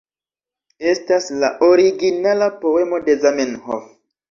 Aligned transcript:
Estas 0.93 1.27
la 1.43 1.51
originala 1.67 2.49
poemo 2.65 3.03
de 3.11 3.19
Zamenhof 3.27 3.89